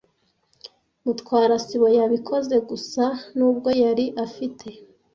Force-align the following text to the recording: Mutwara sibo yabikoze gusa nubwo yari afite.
Mutwara 1.03 1.55
sibo 1.65 1.87
yabikoze 1.97 2.55
gusa 2.69 3.03
nubwo 3.37 3.69
yari 3.83 4.05
afite. 4.25 4.67